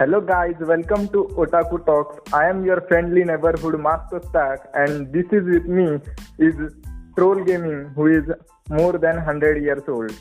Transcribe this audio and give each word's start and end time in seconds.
Hello 0.00 0.20
guys, 0.20 0.54
welcome 0.60 1.08
to 1.08 1.24
Otaku 1.42 1.84
Talks. 1.84 2.32
I 2.32 2.48
am 2.48 2.64
your 2.64 2.82
friendly 2.82 3.24
neighborhood 3.24 3.80
Master 3.80 4.20
Stark 4.28 4.68
and 4.72 5.12
this 5.12 5.26
is 5.32 5.42
with 5.52 5.64
me 5.66 5.98
is 6.38 6.54
Troll 7.16 7.42
Gaming 7.42 7.90
who 7.96 8.06
is 8.06 8.22
more 8.70 8.92
than 8.92 9.16
100 9.16 9.60
years 9.60 9.82
old. 9.88 10.12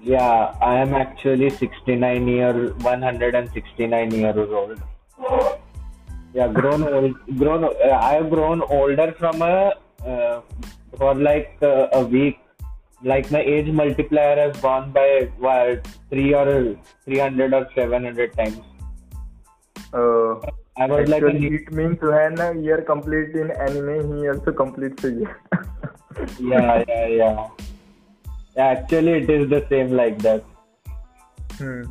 Yeah, 0.00 0.54
I 0.62 0.76
am 0.76 0.94
actually 0.94 1.50
69 1.50 2.28
year 2.28 2.72
169 2.82 4.10
years 4.12 4.36
old. 4.36 4.80
Yeah, 6.32 6.46
grown 6.46 6.84
old, 6.84 7.16
grown. 7.36 7.64
Uh, 7.64 7.98
I 8.00 8.12
have 8.12 8.30
grown 8.30 8.62
older 8.62 9.12
from 9.18 9.42
a 9.42 9.72
uh, 10.06 10.40
for 10.96 11.16
like 11.16 11.58
uh, 11.62 11.88
a 11.94 12.04
week. 12.04 12.38
Like 13.02 13.30
my 13.30 13.40
age 13.40 13.68
multiplier 13.68 14.36
has 14.36 14.56
gone 14.60 14.90
by 14.92 15.30
what 15.38 15.86
three 16.10 16.34
or 16.34 16.76
300 17.04 17.54
or 17.54 17.68
700 17.74 18.32
times. 18.36 18.60
Uh, 19.92 20.34
I 20.76 20.86
was 20.86 21.08
like 21.08 21.22
a 21.22 21.26
actually, 21.26 21.38
new- 21.50 21.56
it 21.56 21.72
means 21.72 21.98
when 22.00 22.38
a 22.40 22.54
year 22.60 22.82
complete 22.82 23.30
in 23.36 23.50
anime, 23.52 24.16
he 24.18 24.28
also 24.28 24.52
completes 24.52 25.04
a 25.04 25.10
year. 25.12 25.40
yeah, 26.40 26.84
yeah, 26.88 27.06
yeah. 27.06 27.48
Actually, 28.56 29.12
it 29.22 29.30
is 29.30 29.48
the 29.48 29.64
same 29.68 29.92
like 29.92 30.18
that. 30.20 30.44
hmm. 31.58 31.82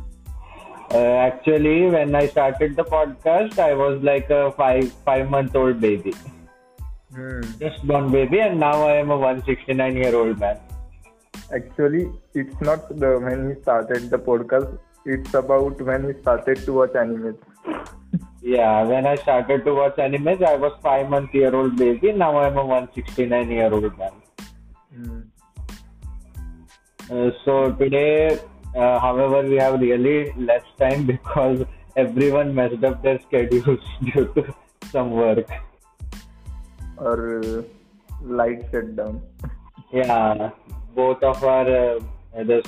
Uh, 0.90 1.16
actually, 1.28 1.86
when 1.90 2.14
I 2.14 2.26
started 2.26 2.76
the 2.76 2.84
podcast, 2.84 3.58
I 3.58 3.74
was 3.74 4.02
like 4.02 4.30
a 4.30 4.52
five 4.52 4.90
five 5.04 5.28
month 5.30 5.54
old 5.56 5.80
baby, 5.80 6.14
Hmm. 7.14 7.40
just 7.60 7.86
born 7.86 8.10
baby, 8.10 8.40
and 8.40 8.58
now 8.60 8.86
I 8.86 8.94
am 8.96 9.10
a 9.10 9.16
169 9.18 9.96
year 9.96 10.14
old 10.14 10.38
man. 10.38 10.58
Actually, 11.54 12.10
it's 12.34 12.60
not 12.60 12.88
the 12.98 13.18
when 13.18 13.48
he 13.48 13.62
started 13.62 14.10
the 14.10 14.18
podcast. 14.18 14.78
It's 15.06 15.32
about 15.32 15.80
when 15.80 16.04
he 16.08 16.20
started 16.20 16.58
to 16.66 16.72
watch 16.72 16.94
anime. 16.94 17.36
Yeah, 18.42 18.82
when 18.82 19.06
I 19.06 19.14
started 19.16 19.64
to 19.64 19.74
watch 19.74 19.98
anime, 19.98 20.28
I 20.28 20.56
was 20.56 20.78
five 20.82 21.08
month 21.08 21.34
year 21.34 21.54
old 21.54 21.76
baby. 21.76 22.12
Now 22.12 22.38
I'm 22.38 22.58
a 22.58 22.64
169 22.64 23.50
year 23.50 23.72
old 23.72 23.98
man. 23.98 24.12
Hmm. 24.94 25.20
Uh, 27.10 27.30
so 27.44 27.72
today, 27.72 28.38
uh, 28.76 28.98
however, 28.98 29.42
we 29.48 29.56
have 29.56 29.80
really 29.80 30.32
less 30.36 30.64
time 30.78 31.06
because 31.14 31.64
everyone 31.96 32.54
messed 32.54 32.84
up 32.84 33.02
their 33.02 33.18
schedules 33.22 33.80
due 34.04 34.26
to 34.34 34.54
some 34.90 35.12
work. 35.12 35.48
Or 36.98 37.40
uh, 37.40 37.62
light 38.22 38.66
shutdown. 38.70 39.22
Yeah, 39.92 40.50
both 41.00 41.22
of 41.22 41.42
our 41.44 41.66
uh, 41.76 42.44
the 42.50 42.58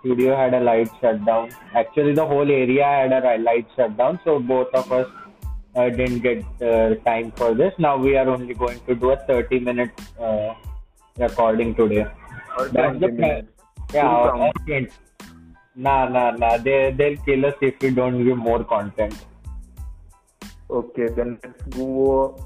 studio 0.00 0.36
had 0.36 0.54
a 0.54 0.60
light 0.60 0.90
shutdown. 1.00 1.50
Actually, 1.74 2.14
the 2.14 2.26
whole 2.32 2.50
area 2.62 2.84
had 2.84 3.12
a 3.12 3.38
light 3.48 3.66
shutdown, 3.76 4.20
so 4.24 4.38
both 4.38 4.68
of 4.82 4.92
us 4.92 5.08
uh, 5.74 5.88
didn't 6.00 6.20
get 6.20 6.44
uh, 6.70 6.94
time 7.10 7.32
for 7.42 7.54
this. 7.54 7.72
Now 7.78 7.96
we 7.96 8.16
are 8.16 8.28
only 8.28 8.54
going 8.54 8.80
to 8.86 8.94
do 8.94 9.10
a 9.10 9.16
30 9.26 9.60
minute 9.60 9.90
uh, 10.20 10.54
recording 11.18 11.74
today. 11.74 12.06
Or 12.58 12.68
That's 12.68 13.00
the 13.00 13.08
plan. 13.08 13.48
Yeah, 13.94 14.02
Full 14.02 14.18
or- 14.18 14.32
count. 14.32 14.56
or 14.58 14.66
20. 14.66 14.88
Nah, 15.86 16.08
nah, 16.08 16.30
nah. 16.42 16.56
They 16.58 16.76
they'll 17.00 17.16
kill 17.26 17.46
us 17.46 17.54
if 17.62 17.80
we 17.82 17.90
don't 17.98 18.24
give 18.28 18.36
more 18.36 18.62
content. 18.64 19.14
Okay, 20.78 21.06
then 21.18 21.38
let's 21.42 21.62
go. 21.76 22.36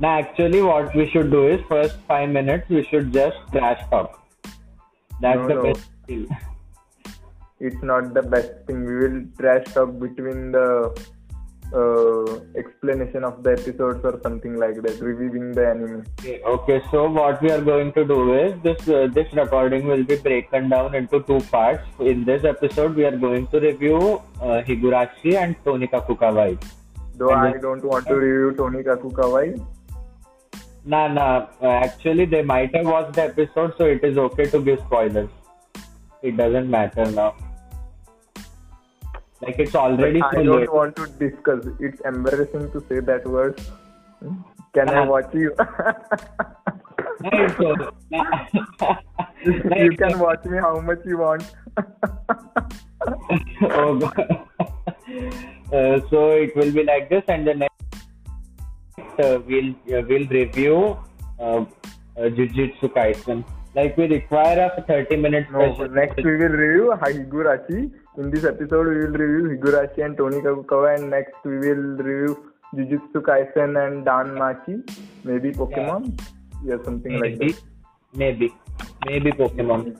Now, 0.00 0.18
actually, 0.18 0.62
what 0.62 0.94
we 0.94 1.08
should 1.10 1.30
do 1.30 1.48
is 1.48 1.60
first 1.68 1.96
five 2.06 2.28
minutes 2.28 2.68
we 2.68 2.84
should 2.84 3.12
just 3.12 3.36
trash 3.52 3.80
talk. 3.90 4.22
That's 5.20 5.38
No, 5.38 5.48
the 5.48 5.54
no. 5.54 5.62
best 5.62 5.90
thing. 6.06 6.28
It's 7.60 7.82
not 7.82 8.14
the 8.14 8.22
best 8.22 8.52
thing. 8.66 8.84
We 8.84 8.96
will 8.96 9.24
trash 9.38 9.64
talk 9.74 9.98
between 9.98 10.52
the 10.52 10.68
uh, 11.74 12.38
explanation 12.56 13.24
of 13.24 13.42
the 13.42 13.50
episodes 13.52 14.04
or 14.04 14.20
something 14.22 14.56
like 14.56 14.76
that, 14.82 15.00
reviewing 15.00 15.52
the 15.52 15.68
anime. 15.68 16.04
Okay, 16.20 16.40
okay, 16.42 16.80
so 16.92 17.10
what 17.10 17.42
we 17.42 17.50
are 17.50 17.60
going 17.60 17.92
to 17.94 18.04
do 18.04 18.34
is 18.34 18.54
this 18.62 18.88
uh, 18.88 19.08
this 19.12 19.32
recording 19.32 19.86
will 19.86 20.04
be 20.04 20.16
broken 20.16 20.68
down 20.68 20.94
into 20.94 21.20
two 21.24 21.40
parts. 21.50 21.82
In 21.98 22.24
this 22.24 22.44
episode, 22.44 22.94
we 22.94 23.04
are 23.04 23.16
going 23.16 23.48
to 23.48 23.60
review 23.60 24.22
uh, 24.40 24.62
Higurashi 24.70 25.34
and 25.34 25.58
Tonika 25.64 26.06
Kawaii. 26.06 26.56
Though 27.16 27.30
And 27.30 27.56
I 27.56 27.58
don't 27.58 27.84
want 27.84 28.06
to 28.06 28.14
review 28.14 28.56
Tonika 28.56 28.96
Kaku 28.96 29.12
Kawaii. 29.12 29.66
Nah, 30.92 31.06
nah. 31.08 31.46
Uh, 31.62 31.66
actually, 31.86 32.24
they 32.24 32.42
might 32.42 32.74
have 32.74 32.86
watched 32.86 33.12
the 33.14 33.24
episode, 33.24 33.74
so 33.76 33.84
it 33.84 34.02
is 34.02 34.16
okay 34.26 34.46
to 34.50 34.60
give 34.68 34.78
spoilers. 34.86 35.28
It 36.22 36.36
doesn't 36.36 36.70
matter 36.70 37.04
now. 37.10 37.34
Like 39.42 39.58
it's 39.58 39.74
already 39.74 40.22
I 40.22 40.32
don't 40.42 40.46
late. 40.60 40.72
want 40.72 40.96
to 40.96 41.06
discuss. 41.24 41.66
It's 41.78 42.00
embarrassing 42.12 42.72
to 42.72 42.80
say 42.88 43.00
that 43.00 43.26
word. 43.26 43.60
Can 44.74 44.88
I 44.88 45.02
Uh-huh. 45.02 45.10
watch 45.10 45.34
you? 45.34 45.52
Nah, 45.60 47.30
it's 47.32 47.60
okay. 47.70 47.90
Nah. 48.10 48.48
Nah, 48.80 49.76
you 49.76 49.92
it's 49.92 49.96
can 49.96 50.18
watch 50.18 50.44
me 50.44 50.58
how 50.58 50.80
much 50.80 50.98
you 51.04 51.18
want. 51.18 51.44
oh 53.62 53.98
god. 53.98 54.46
Uh, 55.72 56.00
so 56.10 56.30
it 56.32 56.56
will 56.56 56.72
be 56.72 56.82
like 56.84 57.08
this, 57.10 57.22
and 57.28 57.46
the 57.46 57.54
next 57.54 57.70
uh, 57.72 57.77
we'll 59.18 59.70
uh, 59.98 60.02
we'll 60.08 60.26
review 60.28 60.96
uh, 61.38 61.42
uh, 61.42 61.64
Jujutsu 62.16 62.88
Kaisen. 62.96 63.44
Like 63.74 63.96
we 63.96 64.06
require 64.06 64.70
a 64.76 64.82
30 64.82 65.16
minute 65.16 65.46
No, 65.52 65.72
next 65.86 66.16
we 66.16 66.36
will 66.36 66.48
review 66.64 66.94
Higurashi. 67.02 67.90
In 68.16 68.30
this 68.30 68.44
episode, 68.44 68.88
we 68.88 68.98
will 69.06 69.18
review 69.24 69.56
Higurashi 69.56 70.04
and 70.04 70.16
Tony 70.16 70.38
Kakukawa, 70.40 70.96
and 70.98 71.10
next 71.10 71.34
we 71.44 71.58
will 71.58 71.84
review 72.08 72.52
Jujutsu 72.74 73.22
Kaisen 73.28 73.76
and 73.86 74.06
Danmachi. 74.06 74.76
Maybe 75.24 75.52
Pokemon. 75.52 76.18
Yeah, 76.64 76.76
something 76.84 77.12
like 77.20 77.38
maybe 77.38 77.52
that. 77.52 77.62
maybe 78.14 78.54
maybe 79.06 79.30
Pokemon. 79.32 79.96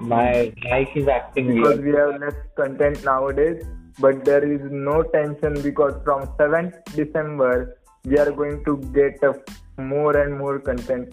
My 0.00 0.52
mic 0.64 0.96
is 0.96 1.06
acting 1.08 1.48
Because 1.54 1.78
weird. 1.78 1.84
we 1.84 1.92
have 2.00 2.20
less 2.20 2.34
content 2.56 3.04
nowadays, 3.04 3.62
but 3.98 4.24
there 4.24 4.44
is 4.50 4.60
no 4.70 5.02
tension 5.02 5.60
because 5.62 5.94
from 6.04 6.26
7th 6.38 6.82
December, 6.96 7.76
we 8.04 8.18
are 8.18 8.30
going 8.32 8.64
to 8.64 8.76
get 8.92 9.22
uh, 9.22 9.32
more 9.78 10.16
and 10.16 10.36
more 10.38 10.58
content. 10.58 11.12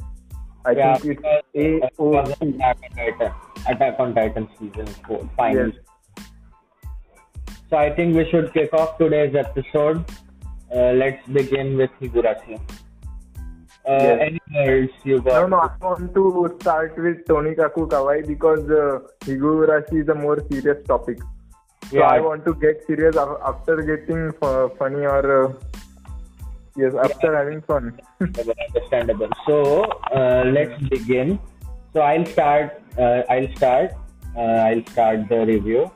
I 0.66 0.72
Yeah, 0.72 0.97
think 0.97 1.19
it's 1.53 1.83
of 2.00 2.09
AOT. 2.16 2.39
Attack 2.41 2.77
on 2.81 2.91
Titan, 2.95 3.31
Attack 3.67 4.00
on 4.00 4.16
Titan 4.16 4.50
season 4.59 4.88
four, 5.07 5.29
finally. 5.38 5.73
Yes. 6.17 6.25
So 7.69 7.78
I 7.78 7.91
think 7.95 8.16
we 8.16 8.28
should 8.29 8.51
kick 8.53 8.73
off 8.73 8.97
today's 8.97 9.35
episode. 9.35 10.03
Uh, 10.75 10.91
let's 10.94 11.25
begin 11.28 11.78
with 11.78 11.91
Higurashi. 12.01 12.59
Uh, 13.88 13.91
Yes. 13.91 14.19
Any 14.22 14.39
words 14.55 14.91
you 15.03 15.16
No, 15.17 15.22
got? 15.22 15.49
no, 15.49 15.57
I 15.59 15.69
want 15.81 16.13
to 16.16 16.57
start 16.59 16.97
with 16.97 17.23
Tonikaku 17.25 17.88
Kawaii 17.89 18.28
because 18.28 18.69
uh, 18.69 18.99
Higurashi 19.22 20.01
is 20.01 20.09
a 20.09 20.16
more 20.16 20.39
serious 20.51 20.83
topic. 20.88 21.19
So 21.89 21.97
Yeah. 21.97 22.07
I 22.07 22.19
want 22.19 22.45
to 22.45 22.53
get 22.55 22.83
serious 22.85 23.16
after 23.17 23.78
getting 23.81 24.31
funny 24.78 25.05
or 25.05 25.45
uh, 25.45 25.53
yes, 26.75 26.94
after 26.96 27.35
having 27.35 27.62
fun. 27.62 28.00
Understandable, 28.19 28.63
understandable. 28.68 29.30
So 29.46 29.84
uh, 30.16 30.44
let's 30.46 30.81
begin. 30.90 31.40
So 31.94 32.02
I'll 32.02 32.25
start. 32.25 32.81
Uh, 32.97 33.24
I'll 33.30 33.56
start. 33.56 33.94
Uh, 34.35 34.41
I'll 34.41 34.85
start 34.88 35.29
the 35.29 35.46
review. 35.46 35.91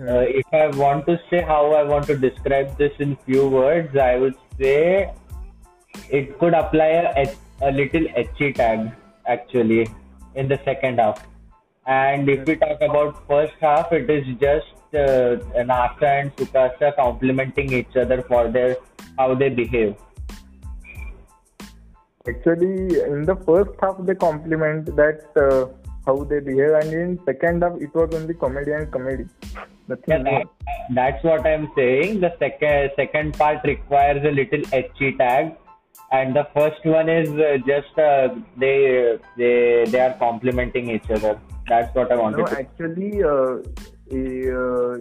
Uh, 0.00 0.26
if 0.40 0.46
I 0.52 0.66
want 0.76 1.06
to 1.06 1.20
say 1.30 1.40
how 1.40 1.72
I 1.72 1.84
want 1.84 2.06
to 2.06 2.16
describe 2.16 2.76
this 2.76 2.92
in 2.98 3.16
few 3.24 3.48
words, 3.48 3.96
I 3.96 4.16
would 4.16 4.34
say 4.58 5.12
it 6.10 6.38
could 6.38 6.54
apply 6.54 6.86
a, 6.86 7.32
a 7.62 7.70
little 7.70 8.02
ecchi 8.22 8.54
tag 8.54 8.90
actually 9.26 9.88
in 10.34 10.48
the 10.48 10.58
second 10.64 10.98
half. 10.98 11.24
And 11.86 12.28
if 12.28 12.46
we 12.46 12.56
talk 12.56 12.80
about 12.80 13.26
first 13.28 13.54
half, 13.60 13.92
it 13.92 14.10
is 14.10 14.26
just 14.40 14.66
uh, 14.94 15.36
Nasa 15.62 16.20
and 16.20 16.36
Sukasa 16.36 16.96
complementing 16.96 17.72
each 17.72 17.94
other 17.96 18.22
for 18.22 18.48
their 18.48 18.76
how 19.18 19.34
they 19.34 19.48
behave. 19.48 19.94
Actually, 22.26 23.00
in 23.02 23.22
the 23.24 23.36
first 23.46 23.70
half 23.80 23.96
they 24.00 24.14
compliment 24.14 24.86
that 24.96 25.24
uh, 25.36 25.66
how 26.06 26.24
they 26.24 26.40
behave, 26.40 26.72
and 26.80 26.92
in 26.92 27.18
second 27.26 27.62
half 27.62 27.74
it 27.80 27.94
was 27.94 28.14
only 28.14 28.34
comedy 28.34 28.72
and 28.72 28.90
comedy. 28.90 29.26
Yeah, 30.06 30.22
that, 30.22 30.46
that's 30.94 31.22
what 31.22 31.46
I'm 31.46 31.70
saying. 31.76 32.20
The 32.20 32.34
second 32.38 32.92
second 32.96 33.34
part 33.38 33.58
requires 33.64 34.24
a 34.24 34.30
little 34.30 34.62
ecchi 34.78 35.18
tag, 35.18 35.52
and 36.12 36.34
the 36.34 36.46
first 36.54 36.82
one 36.84 37.10
is 37.10 37.28
uh, 37.28 37.58
just 37.66 37.98
uh, 37.98 38.28
they 38.56 39.18
they 39.36 39.84
they 39.90 40.00
are 40.00 40.14
complimenting 40.14 40.88
each 40.88 41.10
other. 41.10 41.38
That's 41.68 41.94
what 41.94 42.10
I 42.10 42.16
wanted 42.16 42.38
No, 42.38 42.46
to. 42.46 42.58
actually, 42.58 43.22
uh, 43.22 43.58
uh, 44.58 44.98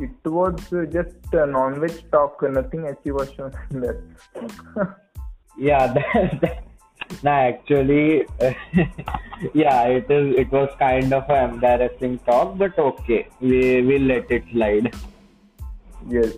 it 0.00 0.10
was 0.24 0.72
uh, 0.72 0.84
just 0.84 1.16
a 1.32 1.46
non-veg 1.46 2.10
talk. 2.10 2.42
Nothing 2.42 2.86
actually 2.86 3.12
was 3.12 3.32
shown 3.32 3.52
in 3.70 3.80
that. 3.80 4.96
Yeah, 5.56 5.86
that, 5.94 6.40
that, 6.40 6.64
nah, 7.22 7.30
actually, 7.30 8.26
yeah, 9.54 9.82
it 9.84 10.10
is. 10.10 10.36
It 10.36 10.50
was 10.50 10.70
kind 10.78 11.12
of 11.12 11.28
an 11.30 11.54
embarrassing 11.54 12.18
talk, 12.20 12.58
but 12.58 12.78
okay, 12.78 13.28
we 13.40 13.82
will 13.82 14.02
let 14.02 14.30
it 14.30 14.44
slide. 14.52 14.94
Yes. 16.08 16.32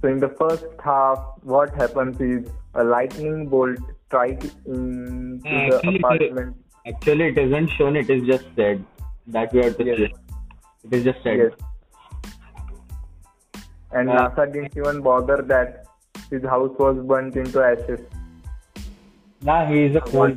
So 0.00 0.08
in 0.08 0.18
the 0.18 0.30
first 0.30 0.66
half, 0.82 1.18
what 1.42 1.74
happens 1.74 2.20
is 2.20 2.50
a 2.74 2.82
lightning 2.82 3.46
bolt 3.46 3.78
strikes 4.06 4.46
into 4.66 5.40
the 5.42 5.76
Actually, 5.76 5.96
apartment. 5.96 6.56
Actually, 6.86 7.24
it 7.28 7.38
isn't 7.38 7.68
shown. 7.78 7.96
It 7.96 8.10
is 8.10 8.26
just 8.26 8.44
said 8.56 8.84
that 9.26 9.52
we 9.52 9.62
have 9.64 9.76
to 9.76 9.84
Yes. 9.84 10.10
It 10.84 10.94
is 10.94 11.04
just 11.04 11.22
said. 11.22 11.38
Yes. 11.38 11.69
And 13.92 14.10
Uh, 14.10 14.30
NASA 14.30 14.52
didn't 14.52 14.76
even 14.76 15.00
bother 15.02 15.42
that 15.42 15.86
his 16.30 16.44
house 16.44 16.74
was 16.78 16.96
burnt 17.12 17.36
into 17.36 17.62
ashes. 17.62 18.00
Nah, 19.42 19.64
he 19.66 19.84
is 19.84 19.96
a 19.96 20.00
cool. 20.00 20.36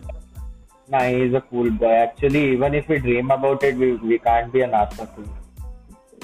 Nah, 0.89 1.03
he 1.03 1.21
is 1.23 1.33
a 1.33 1.41
cool 1.41 1.69
boy. 1.71 1.91
Actually, 1.91 2.44
even 2.53 2.73
if 2.73 2.88
we 2.88 3.00
dream 3.00 3.31
about 3.31 3.63
it, 3.63 3.75
we, 3.77 3.95
we 3.95 4.19
can't 4.19 4.51
be 4.51 4.61
a 4.61 4.67
NASA 4.67 5.07
fool. 5.15 5.25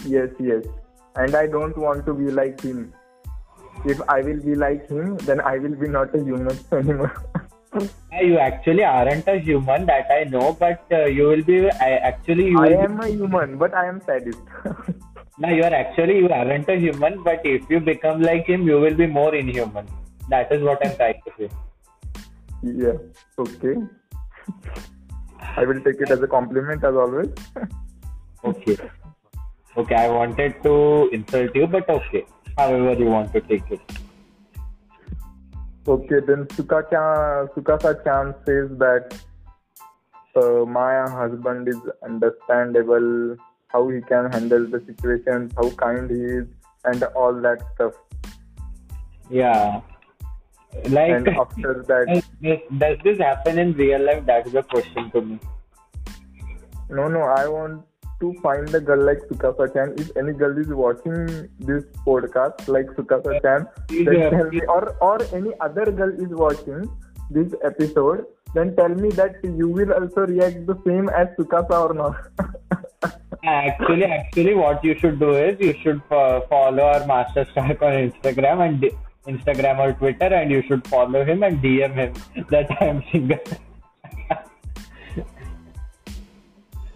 Yes, 0.05 0.29
yes. 0.39 0.63
And 1.15 1.35
I 1.35 1.45
don't 1.47 1.77
want 1.77 2.05
to 2.05 2.13
be 2.13 2.31
like 2.31 2.61
him. 2.61 2.93
If 3.85 4.01
I 4.09 4.21
will 4.21 4.41
be 4.41 4.55
like 4.55 4.89
him, 4.89 5.17
then 5.17 5.39
I 5.41 5.57
will 5.57 5.75
be 5.75 5.87
not 5.87 6.13
a 6.15 6.23
human 6.23 6.57
anymore. 6.71 7.13
You 8.21 8.39
actually 8.39 8.83
aren't 8.83 9.27
a 9.27 9.37
human, 9.37 9.85
that 9.85 10.07
I 10.11 10.23
know, 10.23 10.53
but 10.59 10.83
uh, 10.91 11.05
you 11.05 11.27
will 11.27 11.43
be. 11.43 11.69
I, 11.71 11.91
actually, 12.11 12.47
you 12.47 12.59
I 12.59 12.69
am 12.69 12.99
a 12.99 13.07
human, 13.07 13.57
but 13.57 13.73
I 13.73 13.85
am 13.87 14.01
sadist. 14.01 14.39
Be, 15.39 15.47
no, 15.47 15.53
you 15.53 15.63
are 15.63 15.74
actually 15.74 16.18
you 16.18 16.30
aren't 16.30 16.69
a 16.69 16.75
human, 16.75 17.24
but 17.24 17.45
if 17.45 17.69
you 17.69 17.80
become 17.80 18.21
like 18.21 18.45
him, 18.45 18.63
you 18.63 18.80
will 18.80 18.95
be 18.95 19.07
more 19.07 19.33
inhuman. 19.36 19.88
That 20.30 20.51
is 20.51 20.62
what 20.63 20.86
I'm 20.86 20.95
trying 20.95 21.21
to 21.25 21.31
say. 21.38 21.50
yeah. 22.62 22.97
Okay. 23.38 23.75
I 25.57 25.65
will 25.65 25.81
take 25.81 26.01
it 26.01 26.12
as 26.12 26.21
a 26.21 26.27
compliment 26.27 26.83
as 26.83 26.95
always. 26.95 27.30
Okay. 28.44 28.77
Okay, 29.77 29.95
I 29.95 30.09
wanted 30.09 30.62
to 30.63 31.09
insult 31.12 31.56
you, 31.56 31.68
but 31.68 31.89
okay. 31.89 32.25
However, 32.57 32.94
you 32.94 33.06
want 33.06 33.33
to 33.33 33.42
take 33.42 33.69
it. 33.69 33.81
Okay, 35.88 36.19
then 36.25 36.45
Sukaka, 36.45 37.50
Sukasa-chan 37.53 38.35
says 38.45 38.69
that 38.77 39.18
uh, 40.35 40.65
my 40.65 41.09
husband 41.09 41.68
is 41.68 41.77
understandable, 42.03 43.38
how 43.69 43.88
he 43.89 44.01
can 44.01 44.31
handle 44.31 44.68
the 44.68 44.83
situations, 44.86 45.54
how 45.56 45.69
kind 45.71 46.10
he 46.10 46.21
is, 46.39 46.48
and 46.86 47.04
all 47.16 47.33
that 47.42 47.62
stuff. 47.75 47.94
Yeah. 49.30 49.81
Like, 50.88 51.12
And 51.12 51.27
after 51.30 51.83
that, 51.88 52.07
does 52.07 52.30
this, 52.42 52.60
does 52.77 52.98
this 53.04 53.18
happen 53.19 53.60
in 53.60 53.74
real 53.74 54.04
life? 54.06 54.25
That's 54.25 54.51
the 54.51 54.63
question 54.63 55.12
to 55.12 55.21
me. 55.21 55.39
no, 56.89 57.07
no, 57.07 57.21
I 57.21 57.48
want 57.48 57.83
to 58.21 58.33
find 58.42 58.74
a 58.75 58.80
girl 58.80 59.04
like 59.06 59.19
Sukasa-chan. 59.30 59.94
If 59.98 60.16
any 60.18 60.33
girl 60.33 60.57
is 60.57 60.68
watching 60.68 61.50
this 61.60 61.83
podcast 62.06 62.68
like 62.68 62.88
then 63.89 64.24
uh, 64.24 64.30
tell 64.30 64.50
me, 64.50 64.62
or, 64.68 64.95
or 65.01 65.19
any 65.33 65.54
other 65.62 65.86
girl 65.92 66.10
is 66.10 66.30
watching 66.30 66.89
this 67.30 67.54
episode, 67.63 68.25
then 68.54 68.75
tell 68.75 68.89
me 68.89 69.10
that 69.12 69.36
you 69.44 69.69
will 69.69 69.94
also 69.94 70.21
react 70.21 70.66
the 70.66 70.77
same 70.86 71.10
as 71.10 71.27
Sukasa 71.38 71.89
or 71.89 71.94
not. 71.94 72.16
Actually, 73.44 74.03
actually, 74.06 74.53
what 74.53 74.83
you 74.83 74.97
should 75.00 75.19
do 75.19 75.33
is 75.36 75.59
you 75.59 75.74
should 75.81 76.01
fo- 76.09 76.45
follow 76.50 76.83
our 76.83 77.06
Master 77.07 77.45
Stark 77.51 77.81
on 77.81 77.94
Instagram 78.12 78.65
and 78.68 78.81
D- 78.81 78.91
Instagram 79.27 79.80
or 79.80 79.94
Twitter, 79.94 80.25
and 80.25 80.51
you 80.51 80.62
should 80.68 80.86
follow 80.88 81.24
him 81.24 81.44
and 81.44 81.62
DM 81.62 81.94
him 81.94 82.13
that 82.50 82.69
I 82.81 82.86
am 82.86 83.03
single. 83.12 83.39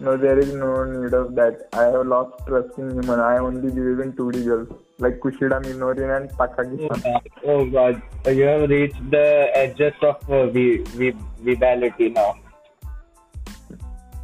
No, 0.00 0.16
there 0.18 0.38
is 0.38 0.52
no 0.52 0.84
need 0.84 1.14
of 1.14 1.34
that. 1.36 1.68
I 1.72 1.84
have 1.84 2.06
lost 2.06 2.46
trust 2.46 2.76
in 2.78 2.90
human. 2.90 3.20
I 3.20 3.38
only 3.38 3.70
believe 3.70 4.00
in 4.00 4.12
2D 4.12 4.44
girls 4.44 4.68
like 4.98 5.18
Kushieda 5.20 5.62
Minorin 5.64 6.16
and 6.16 6.30
Takagi-san. 6.32 7.20
oh 7.46 7.64
God, 7.70 8.02
you 8.26 8.42
have 8.42 8.68
reached 8.68 9.10
the 9.10 9.50
edges 9.54 9.94
of 10.02 10.28
uh, 10.30 10.46
vi- 10.48 10.82
vi- 10.98 11.16
vibality 11.42 12.12
now. 12.12 12.34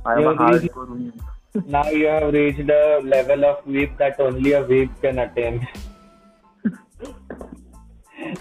I 0.04 0.14
am 0.14 0.18
a 0.18 0.22
You're 0.22 0.36
really- 0.36 0.68
hardcore. 0.68 1.12
Now 1.66 1.88
you 1.90 2.06
have 2.06 2.32
reached 2.32 2.70
a 2.70 3.00
level 3.02 3.44
of 3.44 3.64
weeb 3.64 3.96
that 3.98 4.20
only 4.20 4.52
a 4.52 4.62
weeb 4.62 4.90
can 5.00 5.18
attain. 5.18 5.66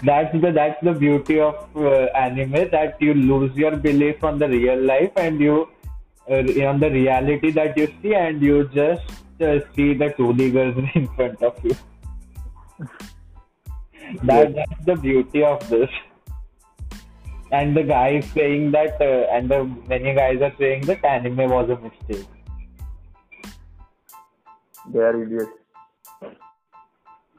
that's 0.04 0.32
the 0.40 0.52
that's 0.52 0.82
the 0.84 0.92
beauty 0.92 1.40
of 1.40 1.56
uh, 1.76 2.04
anime 2.14 2.70
that 2.70 2.96
you 3.00 3.14
lose 3.14 3.56
your 3.56 3.76
belief 3.76 4.22
on 4.22 4.38
the 4.38 4.48
real 4.48 4.80
life 4.80 5.10
and 5.16 5.40
you 5.40 5.68
uh, 6.30 6.42
on 6.68 6.78
the 6.78 6.90
reality 6.90 7.50
that 7.50 7.76
you 7.76 7.88
see 8.00 8.14
and 8.14 8.40
you 8.40 8.68
just 8.68 9.02
uh, 9.40 9.58
see 9.74 9.94
the 9.94 10.10
2D 10.18 10.52
girls 10.52 10.76
in 10.94 11.08
front 11.08 11.42
of 11.42 11.64
you. 11.64 11.76
That, 14.24 14.54
that's 14.54 14.84
the 14.86 14.96
beauty 14.96 15.44
of 15.44 15.68
this. 15.68 15.90
And 17.52 17.76
the 17.76 17.82
guy 17.82 18.08
is 18.18 18.26
saying 18.32 18.70
that, 18.72 19.00
uh, 19.00 19.26
and 19.32 19.50
the 19.50 19.64
many 19.88 20.14
guys 20.14 20.40
are 20.40 20.54
saying 20.58 20.82
that 20.82 21.04
anime 21.04 21.50
was 21.50 21.70
a 21.70 21.76
mistake. 21.76 22.28
They 24.92 25.00
are 25.00 25.22
idiots. 25.22 25.50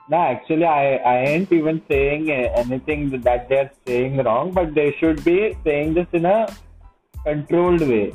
No, 0.09 0.17
actually, 0.17 0.65
I, 0.65 0.95
I 0.95 1.17
ain't 1.31 1.51
even 1.51 1.81
saying 1.87 2.29
anything 2.31 3.21
that 3.21 3.47
they're 3.49 3.71
saying 3.85 4.17
wrong, 4.17 4.51
but 4.51 4.73
they 4.73 4.95
should 4.99 5.23
be 5.23 5.55
saying 5.63 5.93
this 5.93 6.07
in 6.11 6.25
a 6.25 6.47
controlled 7.25 7.81
way, 7.81 8.13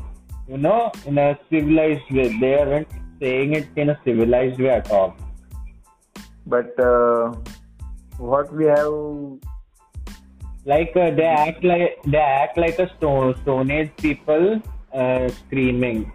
you 0.49 0.59
know, 0.59 0.93
in 1.07 1.19
a 1.19 1.39
civilized 1.51 2.11
way. 2.11 2.29
They 2.39 2.55
aren't 2.55 2.89
saying 3.21 3.55
it 3.55 3.69
in 3.77 3.91
a 3.91 3.99
civilized 4.05 4.61
way 4.61 4.71
at 4.71 4.91
all. 4.91 5.17
But 6.47 6.79
uh, 6.79 7.35
what 8.19 8.53
we 8.53 8.67
have, 8.67 8.93
Like 10.71 10.97
uh, 10.97 11.11
they 11.17 11.25
act 11.25 11.65
like 11.65 11.99
they 12.13 12.19
act 12.19 12.57
like 12.59 12.79
a 12.85 12.87
stone 12.97 13.35
stone 13.43 13.71
age 13.71 13.91
people 14.05 14.61
uh, 14.93 15.29
screaming, 15.29 16.13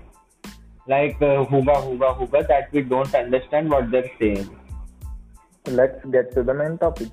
like 0.94 1.22
uh, 1.22 1.46
huga 1.54 1.76
huga 1.88 2.10
huga 2.22 2.48
that 2.54 2.72
we 2.78 2.82
don't 2.96 3.16
understand 3.24 3.70
what 3.76 3.92
they're 3.92 4.12
saying. 4.20 4.50
let's 5.68 6.06
get 6.14 6.32
to 6.36 6.44
the 6.44 6.54
main 6.54 6.78
topic. 6.78 7.10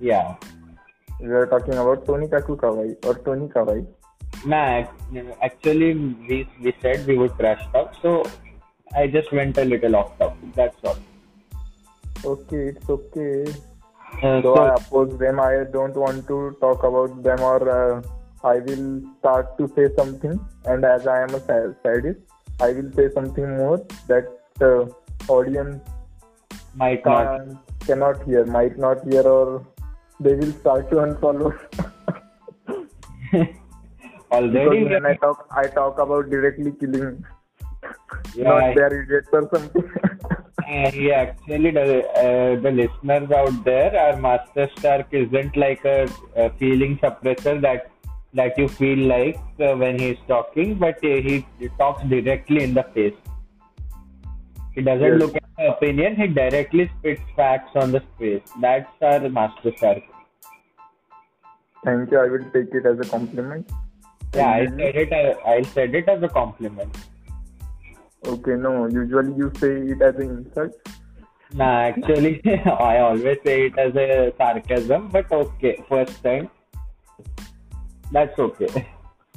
Yeah. 0.00 0.34
We 1.20 1.28
are 1.40 1.46
talking 1.46 1.74
about 1.74 2.06
Tonikaku 2.06 2.56
Kawaii 2.62 2.94
or 3.06 3.14
Tony 3.26 3.48
Kawaii. 3.48 3.86
Nah, 4.44 4.84
actually, 5.42 5.94
we, 6.28 6.48
we 6.62 6.74
said 6.82 7.06
we 7.06 7.16
would 7.16 7.36
trash 7.38 7.62
talk, 7.72 7.94
so 8.02 8.24
I 8.94 9.06
just 9.06 9.32
went 9.32 9.58
a 9.58 9.64
little 9.64 9.96
off 9.96 10.18
topic. 10.18 10.52
That's 10.54 10.76
all. 10.84 10.98
Okay, 12.24 12.62
it's 12.68 12.88
okay. 12.88 13.44
Uh, 14.22 14.42
So 14.42 14.54
so, 14.54 14.56
I 14.56 14.74
oppose 14.74 15.18
them. 15.18 15.40
I 15.40 15.64
don't 15.72 15.96
want 15.96 16.26
to 16.28 16.56
talk 16.60 16.84
about 16.84 17.22
them, 17.22 17.40
or 17.40 17.58
uh, 17.78 18.02
I 18.44 18.58
will 18.58 19.02
start 19.18 19.56
to 19.58 19.68
say 19.74 19.88
something. 19.96 20.38
And 20.64 20.84
as 20.84 21.06
I 21.06 21.22
am 21.22 21.34
a 21.34 21.40
sa- 21.40 21.74
sadist, 21.82 22.20
I 22.60 22.72
will 22.72 22.90
say 22.92 23.10
something 23.12 23.56
more 23.58 23.84
that 24.08 24.26
uh, 24.60 24.86
audience 25.28 25.82
might 26.74 27.04
not. 27.04 27.40
cannot 27.86 28.22
hear, 28.24 28.44
might 28.46 28.78
not 28.78 29.04
hear, 29.04 29.22
or 29.22 29.66
they 30.20 30.34
will 30.34 30.52
start 30.52 30.90
to 30.90 30.96
unfollow. 30.96 31.52
Already, 34.32 34.84
because 34.84 34.90
when 34.90 35.06
I 35.06 35.14
talk, 35.16 35.46
I 35.50 35.66
talk 35.66 35.98
about 35.98 36.30
directly 36.30 36.72
killing, 36.72 37.24
yeah, 38.34 38.44
not 38.44 38.74
their 38.74 39.02
idiots 39.02 39.28
or 39.32 39.48
something. 39.52 39.84
uh, 40.66 40.90
yeah, 40.94 41.26
actually, 41.28 41.70
the, 41.70 42.08
uh, 42.08 42.60
the 42.60 42.70
listeners 42.70 43.30
out 43.30 43.64
there, 43.64 43.96
our 43.96 44.16
Master 44.16 44.68
Stark 44.78 45.08
isn't 45.12 45.56
like 45.56 45.84
a, 45.84 46.08
a 46.34 46.50
feeling 46.58 46.98
suppressor 46.98 47.60
that 47.60 47.90
that 48.34 48.58
you 48.58 48.68
feel 48.68 48.98
like 48.98 49.36
uh, 49.60 49.74
when 49.76 49.98
he's 49.98 50.18
talking, 50.28 50.74
but 50.74 50.96
uh, 51.04 51.08
he, 51.28 51.46
he 51.58 51.68
talks 51.78 52.02
directly 52.04 52.64
in 52.64 52.74
the 52.74 52.82
face. 52.94 53.14
He 54.74 54.82
doesn't 54.82 55.06
Yes. 55.12 55.18
look 55.20 55.36
at 55.36 55.42
the 55.56 55.68
opinion, 55.74 56.16
he 56.16 56.26
directly 56.26 56.90
spits 56.98 57.22
facts 57.34 57.70
on 57.74 57.92
the 57.92 58.02
face. 58.18 58.42
That's 58.60 58.90
our 59.00 59.28
Master 59.28 59.72
Stark. 59.76 60.02
Thank 61.84 62.10
you. 62.10 62.18
I 62.18 62.26
will 62.28 62.44
take 62.52 62.74
it 62.74 62.84
as 62.84 62.98
a 62.98 63.08
compliment. 63.08 63.70
Yeah, 64.34 64.50
I 64.50 64.66
said 64.66 64.96
it. 64.96 65.12
I, 65.12 65.50
I 65.50 65.62
said 65.62 65.94
it 65.94 66.08
as 66.08 66.22
a 66.22 66.28
compliment. 66.28 66.94
Okay, 68.26 68.56
no. 68.56 68.86
Usually 68.88 69.34
you 69.36 69.52
say 69.56 69.72
it 69.92 70.02
as 70.02 70.16
an 70.16 70.30
insult. 70.44 70.72
Nah, 71.54 71.82
actually, 71.82 72.42
I 72.66 72.98
always 72.98 73.38
say 73.44 73.66
it 73.66 73.78
as 73.78 73.94
a 73.94 74.32
sarcasm, 74.36 75.08
but 75.08 75.30
okay, 75.30 75.82
first 75.88 76.22
time. 76.24 76.50
That's 78.12 78.38
okay. 78.38 78.88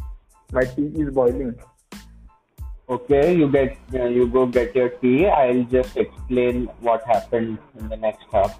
My 0.52 0.64
tea 0.64 0.92
is 0.96 1.14
boiling. 1.14 1.56
Okay, 2.90 3.36
you 3.36 3.48
get 3.52 3.78
uh, 3.94 4.06
you 4.06 4.28
go 4.28 4.48
get 4.48 4.76
your 4.76 4.90
tea. 4.90 5.28
I'll 5.28 5.64
just 5.66 5.96
explain 5.96 6.66
what 6.80 7.04
happened 7.06 7.60
in 7.80 7.88
the 7.88 7.98
next 7.98 8.26
half. 8.32 8.60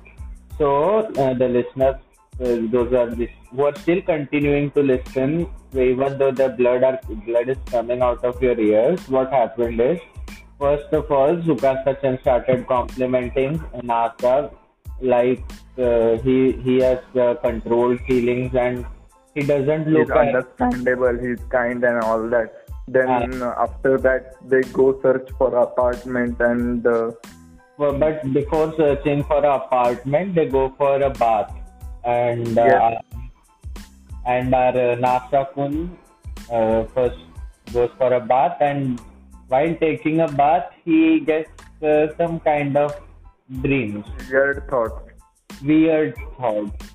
So 0.60 1.00
uh, 1.00 1.34
the 1.34 1.48
listeners, 1.48 1.96
uh, 2.40 2.58
those 2.72 2.94
are 2.94 3.10
the, 3.10 3.28
who 3.50 3.66
are 3.66 3.76
still 3.78 4.02
continuing 4.04 4.70
to 4.72 4.84
listen, 4.84 5.48
even 5.74 6.20
though 6.20 6.32
the 6.32 6.50
blood 6.50 6.84
are 6.84 7.00
blood 7.26 7.50
is 7.50 7.58
coming 7.72 8.04
out 8.04 8.24
of 8.24 8.40
your 8.40 8.60
ears. 8.60 9.00
What 9.10 9.32
happened 9.32 9.82
is, 9.82 10.00
first 10.60 10.94
of 10.94 11.12
all, 11.12 11.36
Sukasa-chan 11.38 12.20
started 12.22 12.68
complimenting 12.68 13.58
NASA 13.94 14.54
like 15.02 15.42
uh, 15.80 16.18
he 16.18 16.52
he 16.52 16.80
has 16.82 17.00
uh, 17.16 17.34
controlled 17.42 18.00
feelings 18.02 18.54
and 18.54 18.86
he 19.40 19.48
doesn't 19.48 19.88
look 19.88 20.08
He's 20.08 20.12
at 20.12 20.36
understandable. 20.36 21.18
He's 21.26 21.44
kind 21.50 21.84
and 21.84 22.04
all 22.04 22.28
that. 22.30 22.66
Then 22.88 23.42
uh, 23.42 23.54
after 23.66 23.98
that, 24.00 24.36
they 24.50 24.62
go 24.74 25.00
search 25.02 25.30
for 25.38 25.56
apartment 25.56 26.40
and 26.40 26.86
uh, 26.86 27.12
Well, 27.78 27.94
but 28.00 28.24
before 28.34 28.74
searching 28.78 29.24
for 29.24 29.38
an 29.40 29.52
apartment, 29.52 30.36
they 30.36 30.46
go 30.48 30.64
for 30.78 31.02
a 31.02 31.10
bath, 31.10 31.54
and 32.04 32.58
uh, 32.58 32.66
Yes. 32.66 33.04
and 34.26 34.54
our 34.54 34.74
uh, 34.86 34.96
Nasa 35.04 35.44
Kun 35.54 35.98
uh, 36.52 36.84
first 36.96 37.22
goes 37.72 37.94
for 37.98 38.10
a 38.14 38.20
bath, 38.20 38.58
and 38.70 39.00
while 39.48 39.76
taking 39.84 40.20
a 40.26 40.28
bath, 40.28 40.74
he 40.84 41.22
gets 41.22 41.64
uh, 41.84 42.08
some 42.18 42.40
kind 42.42 42.76
of 42.76 43.00
dreams, 43.62 44.06
weird 44.30 44.68
thoughts. 44.70 45.14
weird 45.64 46.16
thoughts. 46.38 46.89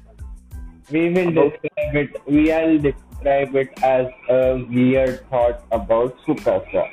We 0.90 1.10
will 1.10 1.28
About- 1.28 1.52
describe 1.62 1.96
it. 1.96 2.20
We 2.26 2.44
will 2.52 2.78
describe 2.78 3.54
it 3.56 3.82
as 3.82 4.06
a 4.28 4.64
weird 4.70 5.20
thought 5.30 5.62
about 5.72 6.16
Sukasa. 6.26 6.88